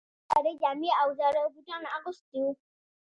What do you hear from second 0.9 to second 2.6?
او زاړه بوټان اغوستي وو